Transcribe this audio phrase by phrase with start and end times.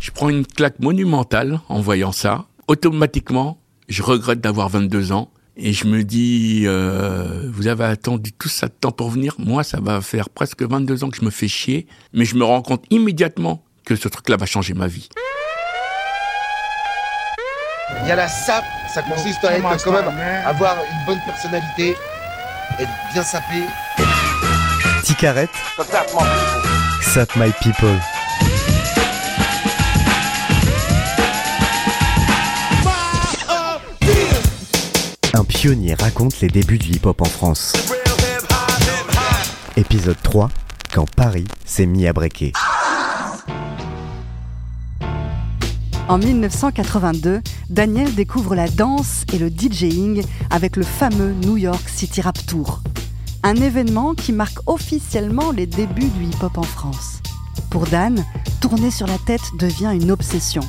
[0.00, 2.46] Je prends une claque monumentale en voyant ça.
[2.68, 3.58] Automatiquement,
[3.88, 8.68] je regrette d'avoir 22 ans et je me dis, euh, vous avez attendu tout ça
[8.68, 9.34] de temps pour venir.
[9.38, 12.44] Moi, ça va faire presque 22 ans que je me fais chier, mais je me
[12.44, 15.10] rends compte immédiatement que ce truc-là va changer ma vie.
[18.02, 20.08] Il y a la sape, ça consiste à être quand même,
[20.46, 21.94] avoir une bonne personnalité,
[22.78, 23.64] être bien sapé.
[25.04, 25.50] Ticarette,
[27.02, 27.98] Sap My People.
[35.32, 37.72] Un pionnier raconte les débuts du hip-hop en France.
[39.76, 40.50] Épisode 3,
[40.92, 42.52] quand Paris s'est mis à breaker.
[46.08, 52.20] En 1982, Daniel découvre la danse et le DJing avec le fameux New York City
[52.20, 52.80] Rap Tour.
[53.44, 57.20] Un événement qui marque officiellement les débuts du hip-hop en France.
[57.70, 58.24] Pour Dan,
[58.60, 60.62] tourner sur la tête devient une obsession.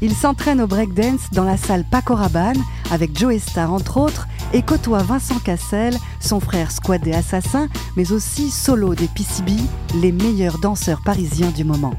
[0.00, 4.62] Il s'entraîne au breakdance dans la salle Paco Rabanne avec Joe Star entre autres et
[4.62, 9.52] côtoie Vincent Cassel, son frère Squad et Assassin, mais aussi Solo des PCB,
[10.00, 11.94] les meilleurs danseurs parisiens du moment.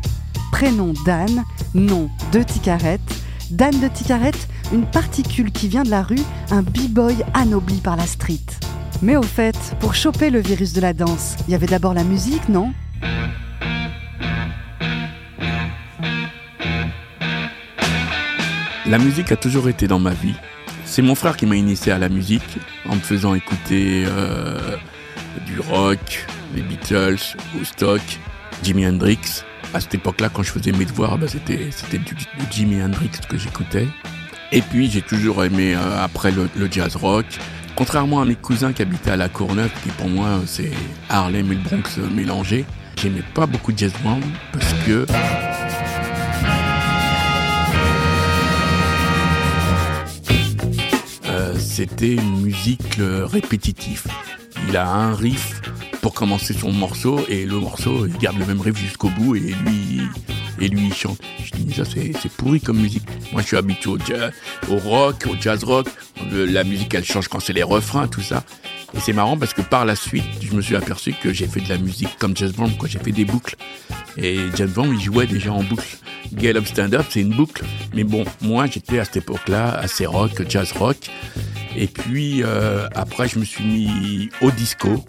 [0.51, 3.01] Prénom Dan, nom de Ticarette.
[3.51, 8.05] Dan de Ticarette, une particule qui vient de la rue, un b-boy anobli par la
[8.05, 8.45] street.
[9.01, 12.03] Mais au fait, pour choper le virus de la danse, il y avait d'abord la
[12.03, 12.73] musique, non?
[18.85, 20.33] La musique a toujours été dans ma vie.
[20.89, 22.57] C'est mon frère qui m'a initié à la musique
[22.89, 24.75] en me faisant écouter euh,
[25.45, 28.01] du rock, les Beatles, Woodstock,
[28.63, 29.43] Jimi Hendrix.
[29.75, 32.15] À cette époque-là, quand je faisais mes devoirs, bah, c'était c'était du,
[32.49, 33.87] Jimi Hendrix que j'écoutais.
[34.51, 37.27] Et puis j'ai toujours aimé euh, après le, jazz rock.
[37.75, 40.71] Contrairement à mes cousins qui habitaient à La Courneuve, qui pour moi c'est
[41.07, 42.65] Harlem et le Bronx mélangés,
[42.99, 45.05] j'aimais pas beaucoup de jazz band parce que
[51.59, 54.03] c'était une musique euh, répétitive.
[54.67, 55.61] Il a un riff
[56.01, 59.39] pour commencer son morceau et le morceau il garde le même riff jusqu'au bout et
[59.39, 60.01] lui
[60.61, 61.19] et lui il chante.
[61.43, 63.03] Je dis mais ça c'est pourri comme musique.
[63.31, 64.31] Moi je suis habitué au jazz,
[64.69, 65.87] au rock, au jazz rock.
[66.31, 68.43] Le- la musique elle change quand c'est les refrains tout ça.
[68.95, 71.61] Et c'est marrant parce que par la suite je me suis aperçu que j'ai fait
[71.61, 72.87] de la musique comme jazz band quoi.
[72.89, 73.55] J'ai fait des boucles
[74.17, 75.97] et jazz band il jouait déjà en boucle.
[76.37, 77.63] Get Up Stand Up c'est une boucle.
[77.93, 80.97] Mais bon moi j'étais à cette époque-là assez rock, jazz rock.
[81.81, 85.01] Et puis euh, après, je me suis mis au disco.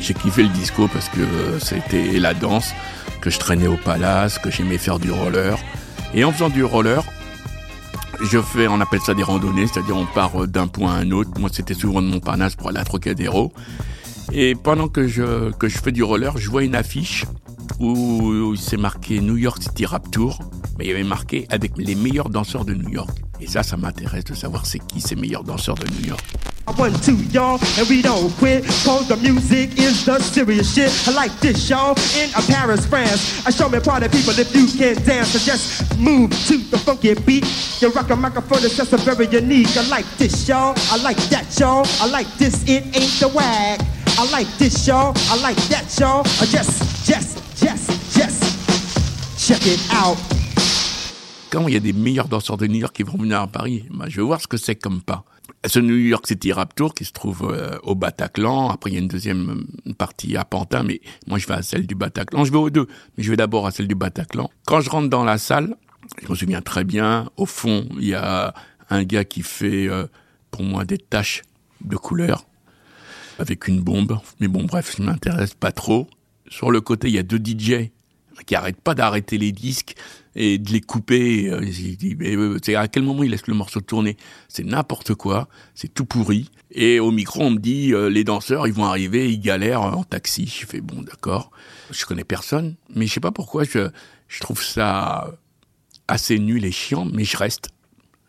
[0.00, 2.72] J'ai kiffé le disco parce que c'était la danse,
[3.20, 5.58] que je traînais au palace, que j'aimais faire du roller.
[6.14, 7.04] Et en faisant du roller,
[8.22, 11.38] je fais, on appelle ça des randonnées, c'est-à-dire on part d'un point à un autre.
[11.38, 13.52] Moi, c'était souvent de Montparnasse pour aller à Trocadéro.
[14.32, 17.26] Et pendant que je, que je fais du roller, je vois une affiche
[17.80, 20.38] où c'est marqué New York City Rap Tour,
[20.78, 23.10] mais il y avait marqué avec les meilleurs danseurs de New York.
[23.40, 26.24] Et ça, ça m'intéresse de savoir c'est qui ces meilleurs danseurs de New York.
[26.78, 28.64] One, two, y'all, and we don't quit.
[28.84, 30.90] Cause the music is the serious shit.
[31.06, 33.46] I like this, y'all, in uh, Paris, France.
[33.46, 35.28] I show me party people if you can dance.
[35.28, 37.44] So just move to the funky beat.
[37.80, 39.76] You rock a microphone, it's just a very unique.
[39.76, 40.74] I like this, y'all.
[40.90, 41.86] I like that, y'all.
[42.00, 43.80] I like this, it ain't the wag.
[44.18, 45.12] I like this, y'all.
[45.28, 46.24] I like that, y'all.
[46.24, 47.43] Just, just, just.
[49.46, 50.16] Check it out.
[51.50, 53.84] Quand il y a des meilleurs danseurs de New York qui vont venir à Paris,
[53.90, 55.26] bah, je veux voir ce que c'est comme pas.
[55.66, 58.70] Ce New York City Rap Tour qui se trouve euh, au Bataclan.
[58.70, 59.66] Après, il y a une deuxième
[59.98, 62.46] partie à Pantin, mais moi, je vais à celle du Bataclan.
[62.46, 62.86] Je vais aux deux,
[63.18, 64.50] mais je vais d'abord à celle du Bataclan.
[64.64, 65.76] Quand je rentre dans la salle,
[66.22, 68.54] je me souviens très bien, au fond, il y a
[68.88, 70.06] un gars qui fait, euh,
[70.52, 71.42] pour moi, des taches
[71.82, 72.46] de couleur
[73.38, 74.18] avec une bombe.
[74.40, 76.08] Mais bon, bref, ça m'intéresse pas trop.
[76.48, 77.90] Sur le côté, il y a deux DJ
[78.46, 79.94] qui arrêtent pas d'arrêter les disques
[80.34, 81.50] et de les couper.
[81.50, 84.16] Euh, c'est à quel moment il laisse le morceau tourner?
[84.48, 86.50] C'est n'importe quoi, c'est tout pourri.
[86.70, 90.04] Et au micro, on me dit, euh, les danseurs, ils vont arriver, ils galèrent en
[90.04, 90.46] taxi.
[90.46, 91.50] Je fais, bon, d'accord.
[91.90, 93.90] Je connais personne, mais je sais pas pourquoi, je,
[94.28, 95.30] je trouve ça
[96.08, 97.70] assez nul et chiant, mais je reste.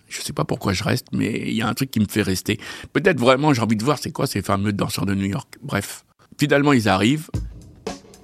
[0.07, 2.21] Je sais pas pourquoi je reste, mais il y a un truc qui me fait
[2.21, 2.59] rester.
[2.93, 5.57] Peut-être vraiment, j'ai envie de voir c'est quoi ces fameux danseurs de New York.
[5.63, 6.05] Bref.
[6.37, 7.29] Finalement, ils arrivent.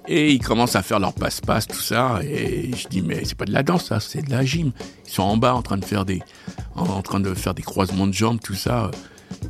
[0.08, 2.20] Et ils commencent à faire leur passe-passe, tout ça.
[2.24, 4.72] Et je dis, mais c'est pas de la danse, ça, c'est de la gym.
[5.06, 6.22] Ils sont en bas en train de faire des,
[6.74, 8.90] en train de faire des croisements de jambes, tout ça.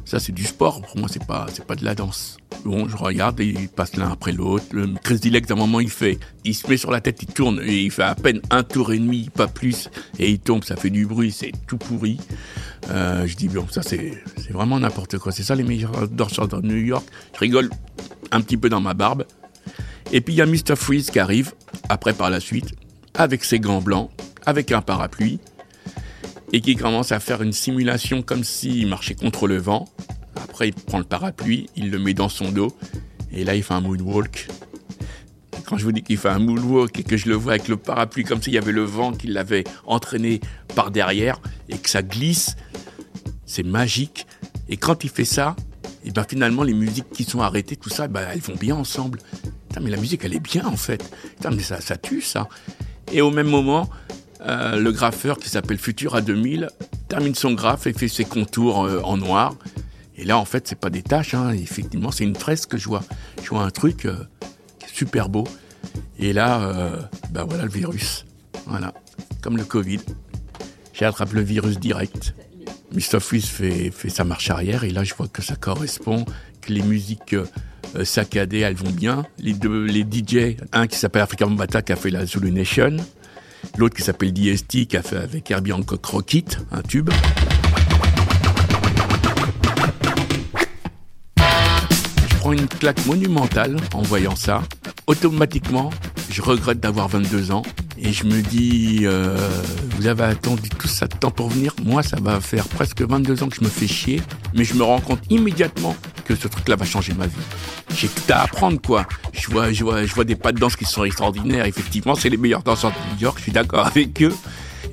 [0.04, 0.82] Ça, c'est du sport.
[0.82, 2.36] Pour moi, c'est pas, c'est pas de la danse.
[2.64, 4.64] Bon, je regarde et ils passent l'un après l'autre.
[4.72, 7.60] Le Chris Dilek, d'un moment, il fait, il se met sur la tête, il tourne
[7.64, 9.88] et il fait à peine un tour et demi, pas plus.
[10.18, 12.18] Et il tombe, ça fait du bruit, c'est tout pourri.
[12.90, 15.32] Euh, je dis, bon, ça, c'est, c'est vraiment n'importe quoi.
[15.32, 17.04] C'est ça les meilleurs danseurs de New York.
[17.34, 17.70] Je rigole
[18.30, 19.24] un petit peu dans ma barbe.
[20.12, 20.76] Et puis, il y a Mr.
[20.76, 21.52] Freeze qui arrive,
[21.88, 22.74] après par la suite,
[23.14, 24.10] avec ses gants blancs,
[24.44, 25.40] avec un parapluie
[26.52, 29.88] et qui commence à faire une simulation comme s'il marchait contre le vent.
[30.36, 32.76] Après, il prend le parapluie, il le met dans son dos,
[33.32, 34.48] et là, il fait un moonwalk.
[35.64, 37.78] Quand je vous dis qu'il fait un moonwalk et que je le vois avec le
[37.78, 40.40] parapluie comme s'il y avait le vent qui l'avait entraîné
[40.74, 42.56] par derrière et que ça glisse,
[43.46, 44.26] c'est magique.
[44.68, 45.56] Et quand il fait ça,
[46.04, 49.18] et ben finalement les musiques qui sont arrêtées, tout ça, ben elles vont bien ensemble.
[49.80, 51.10] Mais la musique elle est bien en fait.
[51.44, 52.48] mais ça, tue ça.
[53.12, 53.90] Et au même moment,
[54.46, 56.68] euh, le graffeur qui s'appelle Futura 2000
[57.08, 59.54] termine son graphe et fait ses contours euh, en noir.
[60.16, 61.50] Et là, en fait, c'est pas des taches, hein.
[61.50, 63.02] effectivement, c'est une fresque que je vois.
[63.42, 64.14] Je vois un truc euh,
[64.86, 65.44] super beau.
[66.18, 68.24] Et là, ben voilà le virus.
[68.66, 68.94] Voilà,
[69.42, 70.00] comme le Covid.
[70.92, 72.34] J'ai attrapé le virus direct.
[73.00, 76.24] Freeze fait, fait sa marche arrière et là, je vois que ça correspond,
[76.68, 77.36] les musiques
[78.04, 79.26] saccadées, elles vont bien.
[79.38, 82.96] Les deux, les DJ, un qui s'appelle Africa Mbata qui a fait la Zulu Nation,
[83.76, 86.06] L'autre qui s'appelle DST, qui a fait avec Herbie Hancock
[86.72, 87.10] un tube.
[92.28, 94.62] Je prends une claque monumentale en voyant ça.
[95.06, 95.90] Automatiquement,
[96.30, 97.62] je regrette d'avoir 22 ans
[98.04, 99.36] et je me dis, euh,
[99.96, 101.72] vous avez attendu tout ça de temps pour venir.
[101.84, 104.20] Moi, ça va faire presque 22 ans que je me fais chier,
[104.54, 107.32] mais je me rends compte immédiatement que ce truc-là va changer ma vie.
[107.94, 109.06] J'ai tout à apprendre, quoi.
[109.32, 111.64] Je vois, je vois, je vois des pas de danse qui sont extraordinaires.
[111.64, 113.38] Effectivement, c'est les meilleurs danseurs de New York.
[113.38, 114.34] Je suis d'accord avec eux.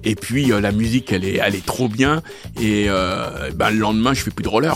[0.03, 2.21] Et puis euh, la musique, elle est, elle est trop bien.
[2.61, 4.75] Et euh, ben, le lendemain, je fais plus de roller.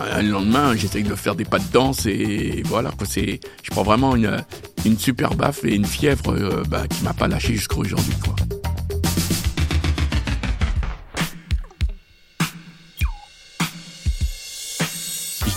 [0.00, 2.90] Euh, le lendemain, j'essaye de faire des pas de danse et voilà.
[2.96, 4.42] Quoi, je prends vraiment une,
[4.84, 8.34] une super baffe et une fièvre euh, bah, qui m'a pas lâché jusqu'à aujourd'hui, quoi.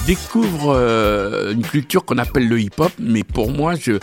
[0.07, 3.97] découvre euh, une culture qu'on appelle le hip-hop, mais pour moi, je,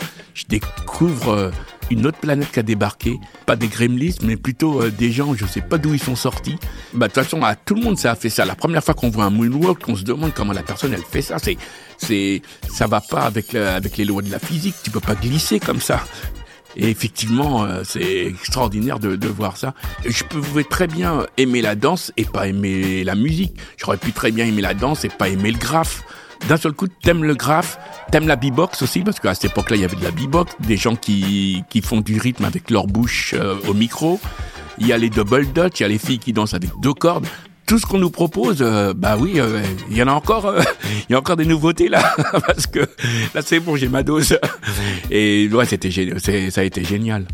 [0.47, 1.51] découvre euh,
[1.91, 3.19] une autre planète qui a débarqué.
[3.45, 6.57] Pas des gremlins, mais plutôt euh, des gens, je sais pas d'où ils sont sortis.
[6.93, 8.45] Bah, de toute façon, tout le monde, ça a fait ça.
[8.45, 11.21] La première fois qu'on voit un moonwalk, on se demande comment la personne, elle fait
[11.21, 11.37] ça.
[11.39, 11.57] C'est,
[11.97, 14.75] c'est, ça va pas avec, avec les lois de la physique.
[14.83, 16.03] Tu peux pas glisser comme ça.
[16.77, 19.73] Et effectivement, euh, c'est extraordinaire de, de, voir ça.
[20.05, 23.55] Je pouvais très bien aimer la danse et pas aimer la musique.
[23.77, 26.03] J'aurais pu très bien aimer la danse et pas aimer le graphe.
[26.47, 27.79] D'un seul coup, t'aimes le graphe,
[28.11, 30.77] t'aimes la beatbox aussi, parce qu'à cette époque-là, il y avait de la beatbox, des
[30.77, 34.19] gens qui, qui font du rythme avec leur bouche euh, au micro.
[34.77, 36.93] Il y a les double dutch, il y a les filles qui dansent avec deux
[36.93, 37.27] cordes
[37.65, 40.61] tout ce qu'on nous propose, euh, bah oui, euh, il y en a encore, euh,
[41.09, 42.15] il y a encore des nouveautés là,
[42.47, 42.79] parce que
[43.33, 44.37] là c'est bon, j'ai ma dose.
[45.09, 45.89] Et ouais, c'était
[46.19, 47.27] ça a été génial.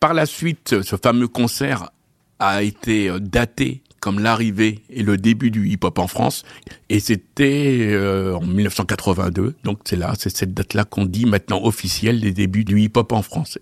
[0.00, 1.90] Par la suite, ce fameux concert
[2.38, 6.44] a été daté comme l'arrivée et le début du hip-hop en France,
[6.90, 7.98] et c'était
[8.32, 9.56] en 1982.
[9.64, 13.22] Donc c'est là, c'est cette date-là qu'on dit maintenant officielle des débuts du hip-hop en
[13.22, 13.58] France.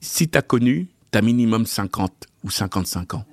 [0.00, 3.24] Si t'as connu, t'as minimum 50 ou 55 ans.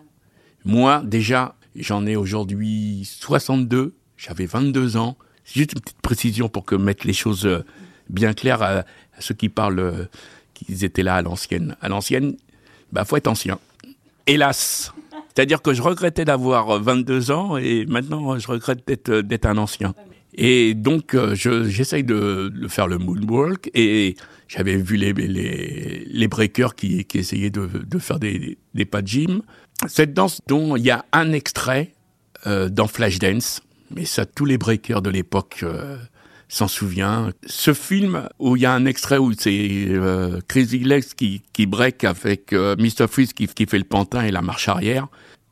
[0.64, 5.18] Moi, déjà, j'en ai aujourd'hui 62, j'avais 22 ans.
[5.44, 7.66] Juste une petite précision pour que mettre les choses euh,
[8.08, 8.84] bien claires à,
[9.18, 10.06] ceux qui parlent, euh,
[10.54, 11.76] qu'ils étaient là à l'ancienne.
[11.82, 12.38] À l'ancienne,
[12.92, 13.58] bah, faut être ancien.
[14.28, 14.94] Hélas.
[15.34, 19.94] C'est-à-dire que je regrettais d'avoir 22 ans et maintenant je regrette d'être, d'être un ancien.
[20.34, 24.16] Et donc, euh, je, j'essaye de, faire le moonwalk et
[24.48, 27.68] j'avais vu les, breakers qui, essayaient de,
[28.00, 28.58] faire des,
[28.90, 29.42] pas de gym.
[29.88, 31.94] Cette danse dont il y a un extrait
[32.48, 35.98] euh, dans Flashdance, mais ça tous les breakers de l'époque euh,
[36.52, 37.32] s'en souviennent.
[37.46, 41.66] Ce film où il y a un extrait où c'est euh, Crazy Legs qui, qui
[41.66, 43.08] break avec euh, Mr.
[43.08, 45.08] Freeze qui, qui fait le pantin et la marche arrière.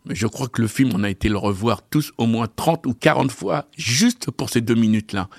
[0.10, 2.94] Je crois que le film, on a été le revoir tous au moins 30 ou
[2.94, 5.29] 40 fois juste pour ces deux minutes-là.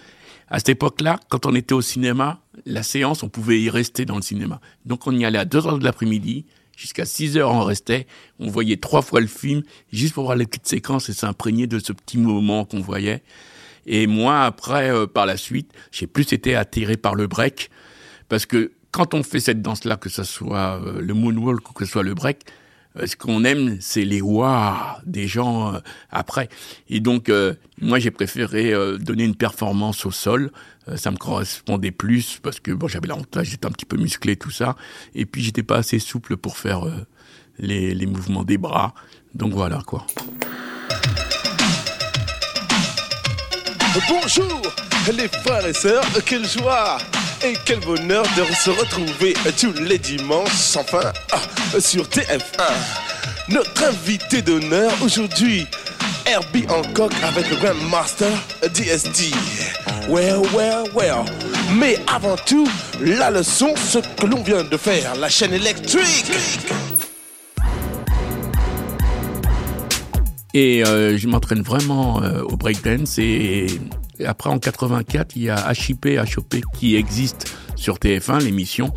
[0.49, 4.17] À cette époque-là, quand on était au cinéma, la séance, on pouvait y rester dans
[4.17, 4.61] le cinéma.
[4.87, 8.07] Donc on y allait à 2 heures de l'après-midi, Jusqu'à 6 heures, on restait.
[8.39, 9.63] On voyait trois fois le film,
[9.93, 13.23] juste pour voir les petites séquences et s'imprégner de ce petit moment qu'on voyait.
[13.87, 17.71] Et moi, après, euh, par la suite, j'ai plus été attiré par le break.
[18.29, 21.85] Parce que quand on fait cette danse-là, que ce soit euh, le moonwalk ou que
[21.85, 22.41] ce soit le break,
[22.97, 24.75] Euh, ce qu'on aime, c'est les waouh
[25.07, 26.49] des gens après.
[26.89, 27.31] Et donc,
[27.81, 30.51] moi, j'ai préféré donner une performance au sol.
[30.97, 34.51] ça me correspondait plus parce que bon, j'avais l'avantage, j'étais un petit peu musclé, tout
[34.51, 34.75] ça.
[35.15, 36.83] Et puis, j'étais pas assez souple pour faire
[37.61, 38.93] les mouvements des bras.
[39.37, 40.05] Donc voilà quoi.
[44.09, 44.63] Bonjour
[45.13, 46.99] les frères et sœurs, quelle joie
[47.43, 52.71] et quel bonheur de se retrouver tous les dimanches, enfin, ah, sur TF1.
[53.49, 55.67] Notre invité d'honneur aujourd'hui,
[56.25, 58.31] Herbie Hancock avec le Grandmaster
[58.63, 59.33] DSD.
[60.09, 61.25] Well, well, well.
[61.75, 62.69] Mais avant tout,
[63.01, 66.31] la leçon, ce que l'on vient de faire, la chaîne électrique.
[70.53, 73.67] Et euh, je m'entraîne vraiment euh, au breakdance et
[74.27, 78.93] après, en 84, il y a HIP, HOP qui existe sur TF1, l'émission,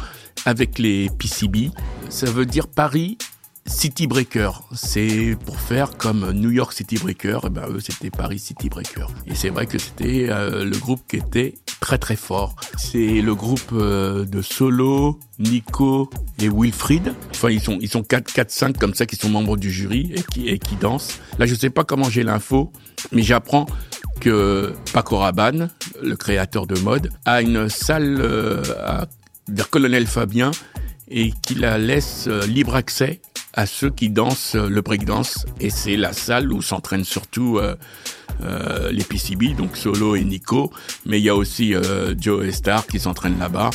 [0.46, 1.70] avec les PCB.
[2.10, 3.18] Ça veut dire Paris
[3.66, 8.10] City Breaker, c'est pour faire comme New York City Breaker, et eh ben eux c'était
[8.10, 9.08] Paris City Breaker.
[9.26, 12.56] Et c'est vrai que c'était euh, le groupe qui était très très fort.
[12.78, 17.14] C'est le groupe euh, de Solo, Nico et Wilfried.
[17.32, 20.12] Enfin ils sont ils sont 4 4 5 comme ça qui sont membres du jury
[20.14, 21.20] et qui et qui dansent.
[21.40, 22.74] Là je sais pas comment j'ai l'info,
[23.14, 23.66] mais j'apprends
[24.20, 25.70] que Paco Rabanne,
[26.02, 28.62] le créateur de mode, a une salle euh,
[29.48, 30.52] vers Colonel Fabien
[31.08, 33.22] et qu'il la laisse libre accès
[33.54, 35.46] à ceux qui dansent le breakdance.
[35.60, 37.76] Et c'est la salle où s'entraînent surtout euh,
[38.42, 40.72] euh, les PCB, donc Solo et Nico.
[41.06, 43.70] Mais il y a aussi euh, Joe Star qui s'entraînent là-bas.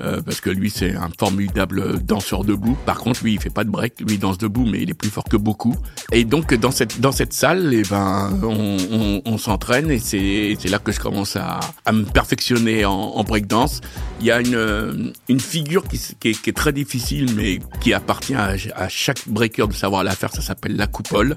[0.00, 2.76] Euh, parce que lui c'est un formidable danseur debout.
[2.86, 4.94] Par contre, lui il fait pas de break, lui il danse debout, mais il est
[4.94, 5.74] plus fort que beaucoup.
[6.12, 10.56] Et donc dans cette dans cette salle, eh ben on, on, on s'entraîne et c'est
[10.60, 13.80] c'est là que je commence à, à me perfectionner en, en breakdance.
[14.20, 17.92] Il y a une une figure qui, qui, est, qui est très difficile, mais qui
[17.92, 20.32] appartient à, à chaque breaker de savoir la faire.
[20.32, 21.34] Ça s'appelle la coupole.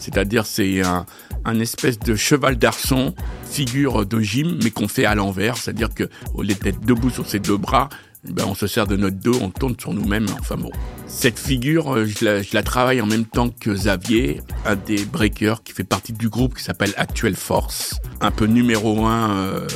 [0.00, 1.06] C'est-à-dire c'est un,
[1.44, 3.14] un espèce de cheval d'arçon,
[3.48, 5.56] figure de gym, mais qu'on fait à l'envers.
[5.56, 7.88] C'est-à-dire que au lieu d'être debout sur ses deux bras,
[8.24, 10.26] ben on se sert de notre dos, on tourne sur nous-mêmes.
[10.40, 10.70] Enfin bon,
[11.06, 15.72] cette figure, euh, je la, travaille en même temps que Xavier, un des breakers qui
[15.72, 19.66] fait partie du groupe qui s'appelle Actuelle Force, un peu numéro un euh,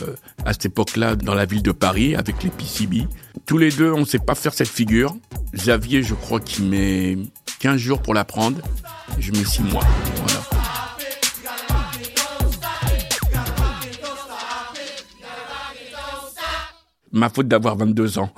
[0.44, 3.08] à cette époque-là dans la ville de Paris avec les PCB.
[3.46, 5.16] Tous les deux, on ne sait pas faire cette figure.
[5.54, 7.18] Xavier, je crois qu'il met
[7.60, 8.60] 15 jours pour l'apprendre.
[9.18, 9.84] Je mets 6 mois.
[10.16, 10.40] Voilà.
[17.14, 18.30] ma faute d'avoir 22 ans.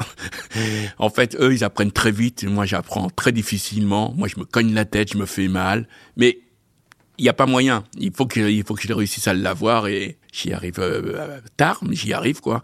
[0.99, 2.45] en fait, eux, ils apprennent très vite.
[2.45, 4.13] Moi, j'apprends très difficilement.
[4.17, 5.89] Moi, je me cogne la tête, je me fais mal.
[6.17, 6.39] Mais
[7.19, 7.85] il n'y a pas moyen.
[7.99, 11.81] Il faut que, il faut que je réussisse à l'avoir et j'y arrive euh, tard,
[11.89, 12.61] mais j'y arrive, quoi.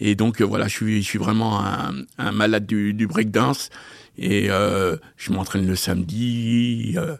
[0.00, 3.70] Et donc, euh, voilà, je suis, vraiment un, malade du, breakdance.
[4.16, 7.16] Et euh, je m'entraîne le samedi, euh,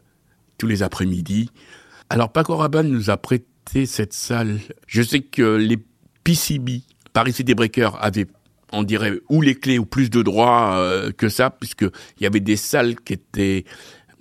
[0.58, 1.50] tous les après-midi.
[2.08, 4.58] Alors, Paco Rabanne nous a prêté cette salle.
[4.86, 5.78] Je sais que les
[6.24, 6.82] PCB,
[7.12, 8.26] Paris City Breaker avait
[8.72, 10.80] on dirait ou les clés ou plus de droits
[11.16, 13.64] que ça puisque il y avait des salles qui étaient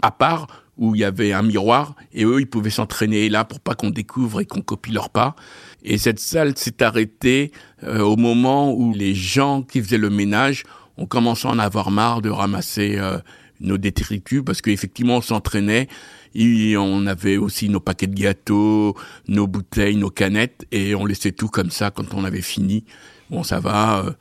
[0.01, 0.47] à part
[0.79, 3.91] où il y avait un miroir et eux ils pouvaient s'entraîner là pour pas qu'on
[3.91, 5.35] découvre et qu'on copie leurs pas
[5.83, 7.51] et cette salle s'est arrêtée
[7.83, 10.63] euh, au moment où les gens qui faisaient le ménage
[10.97, 13.19] ont commencé à en avoir marre de ramasser euh,
[13.59, 15.87] nos détritus parce qu'effectivement on s'entraînait
[16.35, 18.95] et on avait aussi nos paquets de gâteaux,
[19.27, 22.85] nos bouteilles, nos canettes, et on laissait tout comme ça quand on avait fini.
[23.29, 24.11] Bon, ça va, euh,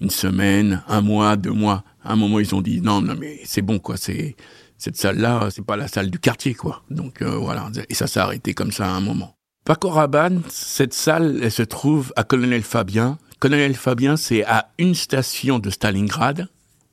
[0.00, 1.84] une semaine, un mois, deux mois.
[2.02, 3.96] À un moment, ils ont dit non, non, mais c'est bon, quoi.
[3.96, 4.36] C'est
[4.78, 6.82] cette salle-là, c'est pas la salle du quartier, quoi.
[6.90, 9.34] Donc euh, voilà, et ça s'est arrêté comme ça à un moment.
[9.64, 13.18] Paco Rabanne, cette salle, elle se trouve à Colonel Fabien.
[13.40, 16.48] Colonel Fabien, c'est à une station de Stalingrad,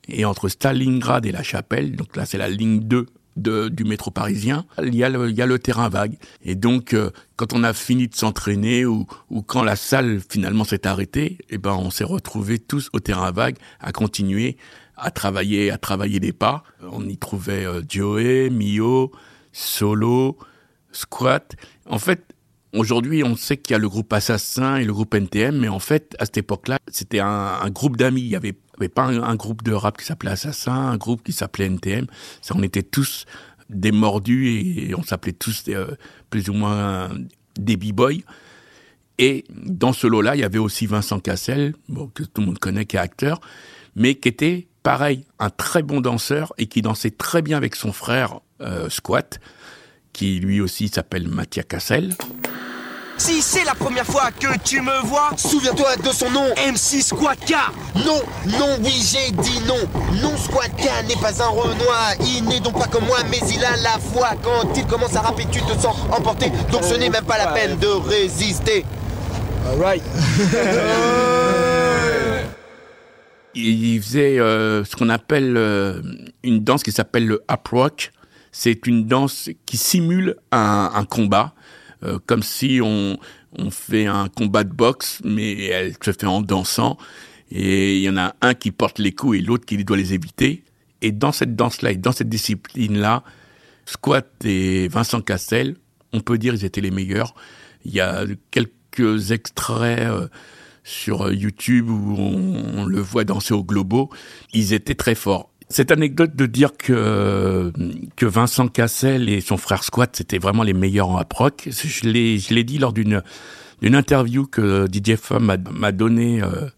[0.08, 4.10] et entre Stalingrad et la Chapelle, donc là c'est la ligne 2 de, du métro
[4.10, 6.16] parisien, il y, a le, terrain vague.
[6.42, 10.64] Et donc, euh, quand on a fini de s'entraîner ou, ou quand la salle finalement
[10.64, 14.56] s'est arrêtée, eh ben, on s'est retrouvés tous au terrain vague à continuer
[14.96, 16.62] à travailler, à travailler les pas.
[16.82, 19.12] On y trouvait euh, Joey, Mio,
[19.52, 20.38] Solo,
[20.92, 21.56] Squat.
[21.86, 22.36] En fait,
[22.76, 25.78] Aujourd'hui, on sait qu'il y a le groupe Assassin et le groupe NTM, mais en
[25.78, 28.20] fait, à cette époque-là, c'était un, groupe d'amis.
[28.20, 31.32] Il y avait avait pas un, groupe de rap qui s'appelait Assassin, un groupe qui
[31.32, 32.06] s'appelait NTM.
[32.42, 33.24] Ça, on était tous
[33.70, 35.94] des mordus et, on s'appelait tous euh,
[36.28, 37.08] plus ou moins
[37.58, 38.20] des b-boys.
[39.16, 41.74] Et dans ce lot-là, il y avait aussi Vincent Cassel,
[42.14, 43.40] que tout le monde connaît, qui est acteur,
[43.94, 47.92] mais qui était pareil, un très bon danseur et qui dansait très bien avec son
[47.92, 49.40] frère euh, Squat,
[50.12, 52.14] qui lui aussi s'appelle Mathia Cassel.
[53.18, 57.36] Si c'est la première fois que tu me vois, Souviens-toi de son nom MC Squad
[57.38, 57.54] K.
[57.96, 59.88] Non, non, oui, j'ai dit non.
[60.22, 62.12] Non, Squad K n'est pas un Renoir.
[62.20, 64.34] Il n'est donc pas comme moi, mais il a la foi.
[64.40, 66.52] Quand il commence à rapper, tu te sens emporté.
[66.70, 68.84] Donc ce n'est même pas la peine de résister.
[69.68, 70.04] Alright.
[73.56, 76.02] il faisait euh, ce qu'on appelle euh,
[76.42, 78.12] une danse qui s'appelle le up rock.
[78.52, 81.54] C'est une danse qui simule un, combat,
[82.02, 83.18] euh, comme si on,
[83.70, 86.98] fait un combat de boxe, mais elle se fait en dansant.
[87.50, 90.12] Et il y en a un qui porte les coups et l'autre qui doit les
[90.12, 90.62] éviter.
[91.00, 93.22] Et dans cette danse-là et dans cette discipline-là,
[93.84, 95.76] Squat et Vincent Cassel,
[96.12, 97.34] on peut dire ils étaient les meilleurs.
[97.84, 100.08] Il y a quelques extraits
[100.86, 104.08] sur YouTube où on, le voit danser au globo.
[104.52, 105.50] Ils étaient très forts.
[105.68, 107.72] Cette anecdote de dire que
[108.14, 112.38] que Vincent Cassel et son frère Squat c'était vraiment les meilleurs en approc, je l'ai
[112.38, 113.20] je l'ai dit lors d'une
[113.82, 116.68] d'une interview que DJ Fum m'a m'a donné euh,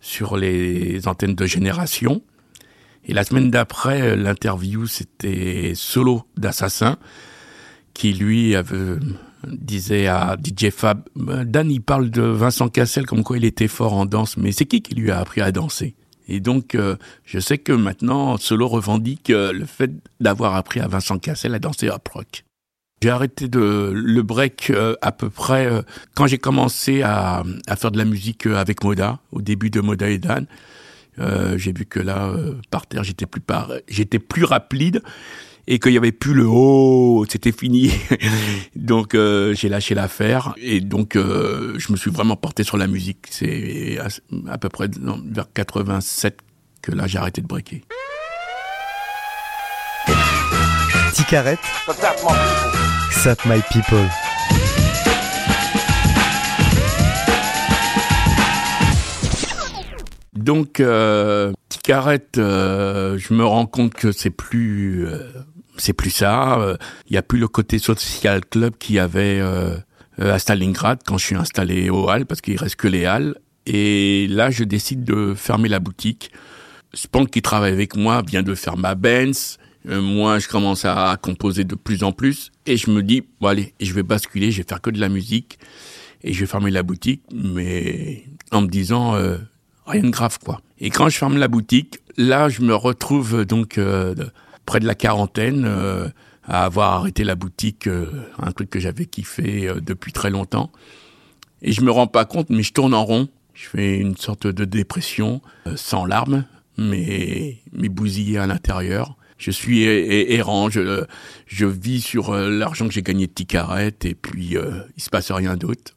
[0.00, 2.20] sur les antennes de génération.
[3.04, 6.98] Et la semaine d'après, euh, l'interview c'était Solo d'Assassin
[7.94, 8.96] qui lui avait,
[9.46, 13.68] disait à DJ Fab, Ben, Dan il parle de Vincent Cassel comme quoi il était
[13.68, 15.94] fort en danse, mais c'est qui qui lui a appris à danser?
[16.28, 20.86] Et donc euh, je sais que maintenant Solo revendique euh, le fait d'avoir appris à
[20.86, 22.44] Vincent Cassel à danser à rock.
[23.02, 25.82] J'ai arrêté de le break euh, à peu près euh,
[26.14, 27.42] quand j'ai commencé à,
[27.76, 30.46] faire de la musique euh, avec Moda, au début de Moda et Dan.
[31.18, 33.42] Euh, j'ai vu que là, euh, par terre, j'étais plus
[33.88, 35.02] j'étais plus rapide
[35.66, 37.90] et qu'il y avait plus le oh, c'était fini.
[38.76, 42.86] donc euh, j'ai lâché l'affaire et donc euh, je me suis vraiment porté sur la
[42.86, 43.26] musique.
[43.30, 44.08] C'est à,
[44.52, 46.38] à peu près non, vers 87
[46.80, 47.82] que là j'ai arrêté de breaker.
[51.14, 51.58] Ticaret,
[53.10, 54.08] Sap My People.
[60.42, 65.30] Donc, euh, Ticaret, euh, je me rends compte que c'est plus, euh,
[65.76, 66.58] c'est plus ça.
[66.60, 66.76] Euh,
[67.08, 69.76] Il y a plus le côté social club qu'il y avait euh,
[70.20, 73.36] euh, à Stalingrad quand je suis installé aux Halles, parce qu'il reste que les Halles.
[73.66, 76.30] Et là, je décide de fermer la boutique.
[76.94, 79.58] Spank qui travaille avec moi vient de faire ma Benz.
[79.88, 83.48] Euh, moi, je commence à, composer de plus en plus et je me dis, bon
[83.48, 85.58] allez, je vais basculer, je vais faire que de la musique
[86.22, 89.38] et je vais fermer la boutique, mais en me disant euh,
[89.86, 90.60] rien de grave quoi.
[90.78, 94.14] Et quand je ferme la boutique, là, je me retrouve euh, donc euh,
[94.66, 96.08] près de la quarantaine euh,
[96.44, 98.06] à avoir arrêté la boutique, euh,
[98.38, 100.70] un truc que j'avais kiffé euh, depuis très longtemps.
[101.62, 103.28] Et je me rends pas compte, mais je tourne en rond.
[103.54, 106.44] Je fais une sorte de dépression, euh, sans larmes,
[106.78, 109.16] mais, mais bousillé à l'intérieur.
[109.38, 111.04] Je suis er- er- errant, je,
[111.46, 115.10] je vis sur euh, l'argent que j'ai gagné de Ticaret et puis euh, il se
[115.10, 115.94] passe rien d'autre.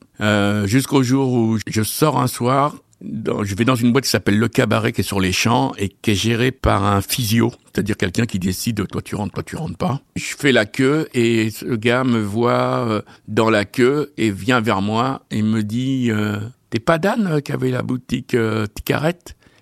[0.65, 4.48] Jusqu'au jour où je sors un soir, je vais dans une boîte qui s'appelle Le
[4.48, 8.26] Cabaret qui est sur les champs et qui est gérée par un physio, c'est-à-dire quelqu'un
[8.26, 10.02] qui décide toi tu rentres, toi tu rentres pas.
[10.16, 14.62] Je fais la queue et ce gars me voit euh, dans la queue et vient
[14.62, 16.40] vers moi et me dit euh,
[16.76, 19.20] T'es pas Dan euh, qui avait la boutique euh, Ticaret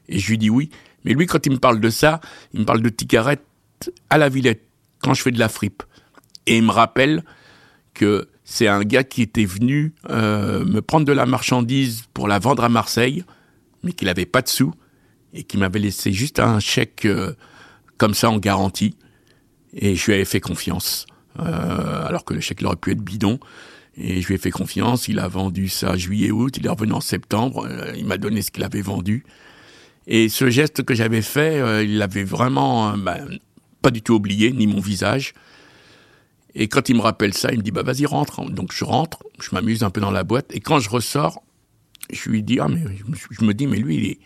[0.10, 0.72] Et je lui dis oui.
[1.06, 2.22] Mais lui, quand il me parle de ça,
[2.54, 3.40] il me parle de Ticaret
[4.10, 4.64] à la Villette,
[5.00, 5.84] quand je fais de la fripe.
[6.48, 7.24] Et il me rappelle
[7.94, 12.40] que c'est un gars qui était venu euh, me prendre de la marchandise pour la
[12.40, 13.24] vendre à Marseille,
[13.84, 14.74] mais qu'il n'avait pas de sous,
[15.34, 17.34] et qui m'avait laissé juste un chèque euh,
[17.98, 18.98] comme ça en garantie.
[19.74, 21.06] Et je lui avais fait confiance,
[21.40, 23.40] euh, alors que le chèque aurait pu être bidon.
[23.96, 27.02] Et je lui ai fait confiance, il a vendu ça juillet-août, il est revenu en
[27.02, 29.24] septembre, il m'a donné ce qu'il avait vendu.
[30.08, 33.28] Et ce geste que j'avais fait, il l'avait vraiment ben,
[33.84, 35.36] pas du tout oublié, ni mon visage.
[36.56, 38.50] Et quand il me rappelle ça, il me dit bah vas-y rentre.
[38.50, 40.54] Donc je rentre, je m'amuse un peu dans la boîte.
[40.56, 41.42] Et quand je ressors,
[42.12, 42.84] je lui dis ah mais
[43.32, 44.18] je me, dis mais lui il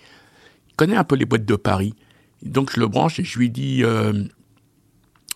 [0.76, 1.94] connaît un peu les boîtes de Paris.
[2.44, 4.24] Donc je le branche et je lui dis euh,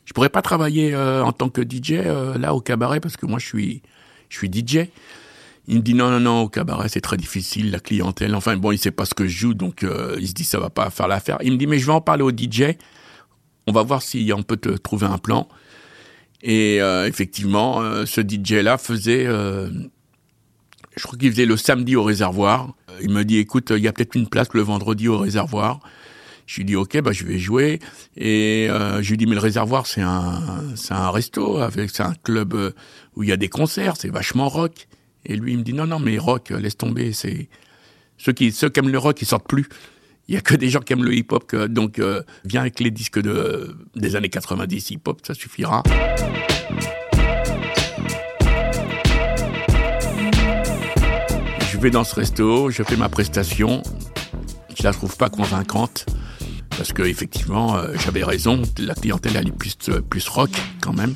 [0.06, 3.26] je pourrais pas travailler euh, en tant que DJ euh, là au cabaret parce que
[3.26, 3.82] moi je suis
[4.30, 4.90] je suis DJ.
[5.68, 8.36] Il me dit non non non au cabaret c'est très difficile la clientèle.
[8.36, 10.60] Enfin bon il sait pas ce que je joue donc euh, il se dit ça
[10.60, 11.38] va pas faire l'affaire.
[11.42, 12.76] Il me dit mais je vais en parler au DJ.
[13.68, 15.48] On va voir si on peut te trouver un plan.
[16.44, 19.70] Et euh, effectivement, euh, ce DJ-là faisait, euh,
[20.96, 22.74] je crois qu'il faisait le samedi au réservoir.
[23.02, 25.80] Il me dit, écoute, il y a peut-être une place le vendredi au réservoir.
[26.48, 27.80] Je lui dis, ok, bah je vais jouer.
[28.18, 30.42] Et euh, je lui dis, mais le réservoir, c'est un,
[30.76, 32.74] c'est un resto, c'est un club
[33.16, 34.88] où il y a des concerts, c'est vachement rock.
[35.26, 37.48] Et lui, il me dit, non, non, mais rock, laisse tomber, c'est
[38.18, 39.68] ceux qui, ceux qui aiment le rock, ils sortent plus.
[40.32, 42.90] Il y a que des gens qui aiment le hip-hop, donc euh, viens avec les
[42.90, 45.84] disques de, des années 90 hip-hop, ça suffira.
[51.82, 53.84] vais dans ce resto, je fais ma prestation,
[54.78, 56.06] je la trouve pas convaincante
[56.70, 59.76] parce que effectivement euh, j'avais raison, la clientèle elle est plus
[60.10, 61.16] plus rock quand même.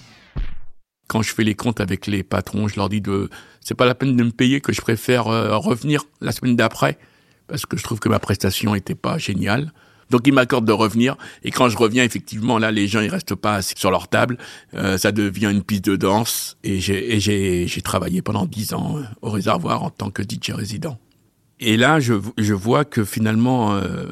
[1.07, 3.29] Quand je fais les comptes avec les patrons, je leur dis de
[3.61, 6.97] c'est pas la peine de me payer que je préfère euh, revenir la semaine d'après
[7.47, 9.71] parce que je trouve que ma prestation était pas géniale.
[10.11, 13.35] Donc ils m'accordent de revenir et quand je reviens effectivement là les gens ils restent
[13.35, 14.37] pas assis sur leur table,
[14.75, 19.31] euh, ça devient une piste de danse et j'ai travaillé pendant dix ans euh, au
[19.31, 20.99] réservoir en tant que DJ résident.
[21.59, 24.05] Et là je je vois que finalement euh,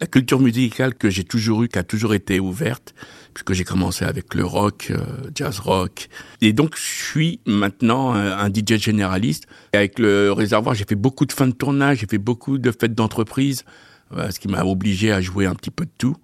[0.00, 2.94] la culture musicale que j'ai toujours eue, qui a toujours été ouverte,
[3.38, 4.98] puisque j'ai commencé avec le rock, euh,
[5.32, 6.08] jazz rock.
[6.40, 9.46] Et donc, je suis maintenant euh, un DJ généraliste.
[9.72, 12.94] Avec le réservoir, j'ai fait beaucoup de fins de tournage, j'ai fait beaucoup de fêtes
[12.94, 13.64] d'entreprise,
[14.16, 16.16] euh, ce qui m'a obligé à jouer un petit peu de tout.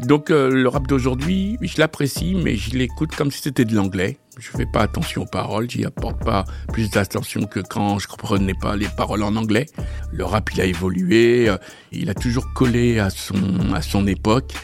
[0.00, 4.18] Donc le rap d'aujourd'hui, je l'apprécie, mais je l'écoute comme si c'était de l'anglais.
[4.38, 8.54] Je fais pas attention aux paroles, j'y apporte pas plus d'attention que quand je comprenais
[8.54, 9.66] pas les paroles en anglais.
[10.10, 11.52] Le rap, il a évolué,
[11.92, 13.36] il a toujours collé à son
[13.74, 14.54] à son époque.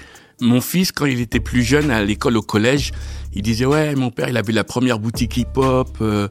[0.40, 2.92] Mon fils, quand il était plus jeune, à l'école, au collège,
[3.34, 6.28] il disait ouais, mon père, il avait la première boutique hip-hop, euh,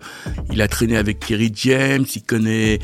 [0.51, 2.79] il a traîné avec Kerry James, il connaît.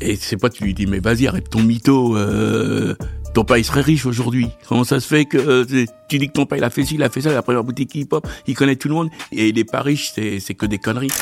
[0.00, 2.16] Et c'est pas tu lui dis mais vas-y arrête ton mytho.
[2.16, 2.94] Euh,
[3.34, 4.48] ton père il serait riche aujourd'hui.
[4.68, 6.94] Comment ça se fait que euh, tu dis que ton père il a fait ci,
[6.94, 9.58] il a fait ça, la première boutique hip-hop, il connaît tout le monde et il
[9.58, 11.12] est pas riche, c'est que des conneries.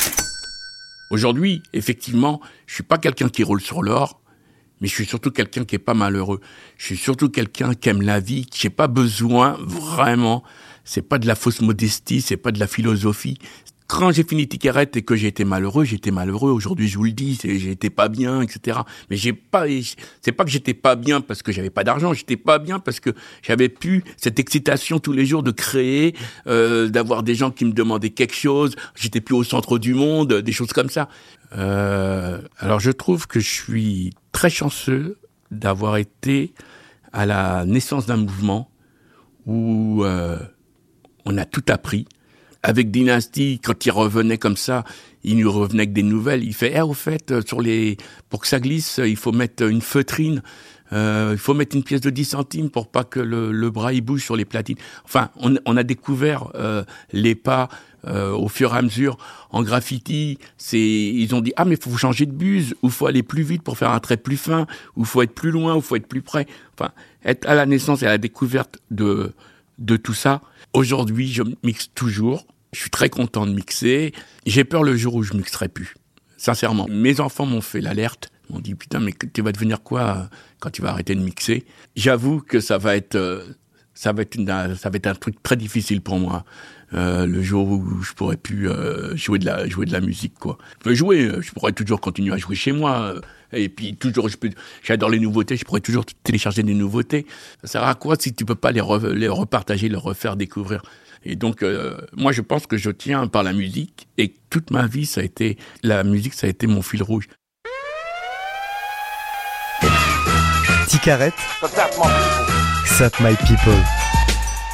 [1.11, 4.22] Aujourd'hui, effectivement, je suis pas quelqu'un qui roule sur l'or,
[4.83, 6.41] mais je suis surtout quelqu'un qui est pas malheureux.
[6.77, 10.43] Je suis surtout quelqu'un qui aime la vie, qui j'ai pas besoin vraiment.
[10.85, 13.39] C'est pas de la fausse modestie, c'est pas de la philosophie.
[13.93, 16.51] Quand j'ai fini Ticaret et que j'ai été malheureux, j'étais malheureux.
[16.51, 18.79] Aujourd'hui, je vous le dis, j'étais pas bien, etc.
[19.11, 19.67] Mais j'ai pas,
[20.23, 22.15] c'est pas que j'étais pas bien parce que j'avais pas d'argent.
[22.15, 23.11] J'étais pas bien parce que
[23.43, 27.73] j'avais plus cette excitation tous les jours de créer, euh, d'avoir des gens qui me
[27.73, 28.77] demandaient quelque chose.
[28.95, 31.11] J'étais plus au centre du monde, des choses comme ça.
[31.55, 35.19] Euh, alors je trouve que je suis très chanceux
[35.51, 36.55] d'avoir été
[37.13, 38.71] à la naissance d'un mouvement
[39.45, 40.39] où euh,
[41.27, 42.07] on a tout appris.
[42.63, 44.85] Avec Dynasty, quand il revenait comme ça,
[45.25, 46.45] il nous revenait avec des nouvelles.
[46.45, 47.97] Il fait, eh, au fait, euh, sur les,
[48.29, 50.43] pour que ça glisse, il faut mettre une feutrine.
[50.93, 53.93] Euh, il faut mettre une pièce de 10 centimes pour pas que le, le bras
[53.93, 54.77] il bouge sur les platines.
[55.05, 57.69] Enfin, on, on a découvert euh, les pas
[58.07, 59.17] euh, au fur et à mesure
[59.51, 60.39] en graffiti.
[60.59, 63.63] C'est, ils ont dit ah mais faut changer de buse ou faut aller plus vite
[63.63, 66.23] pour faire un trait plus fin ou faut être plus loin ou faut être plus
[66.23, 66.47] près.
[66.79, 66.93] Enfin,
[67.25, 69.33] être à la naissance et à la découverte de
[69.79, 70.43] de tout ça.
[70.75, 72.47] Aujourd'hui, je mixe toujours.
[72.73, 74.13] Je suis très content de mixer.
[74.47, 75.95] J'ai peur le jour où je mixerai plus.
[76.39, 78.31] Sincèrement, mes enfants m'ont fait l'alerte.
[78.51, 81.65] M'ont dit putain mais tu vas devenir quoi euh, quand tu vas arrêter de mixer?
[81.97, 83.45] J'avoue que ça va être euh,
[83.95, 84.37] ça va être
[84.77, 86.45] ça va être un truc très difficile pour moi.
[86.95, 90.35] Euh, le jour où je pourrais plus euh, jouer de la jouer de la musique
[90.39, 90.59] quoi.
[90.79, 93.15] Je peux jouer, euh, je pourrais toujours continuer à jouer chez moi.
[93.55, 94.51] et puis toujours, je peux,
[94.83, 97.25] j'adore les nouveautés, je pourrais toujours télécharger des nouveautés.
[97.63, 100.83] Ça sert à quoi si tu peux pas les, re- les repartager, les refaire découvrir?
[101.25, 104.87] Et donc, euh, moi, je pense que je tiens par la musique et toute ma
[104.87, 107.29] vie, ça a été la musique, ça a été mon fil rouge.
[110.89, 111.35] Ticarette,
[112.85, 114.02] Sap My People.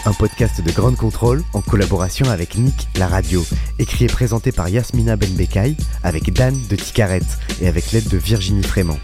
[0.09, 3.44] Un podcast de grande contrôle en collaboration avec Nick La Radio.
[3.79, 8.62] Écrit et présenté par Yasmina Benbekai avec Dan de Ticarette et avec l'aide de Virginie
[8.62, 8.97] Frément.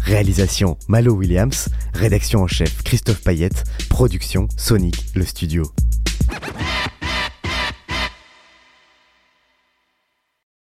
[0.00, 1.68] Réalisation Malo Williams.
[1.92, 3.64] Rédaction en chef Christophe Payette.
[3.90, 5.70] Production Sonic, le studio.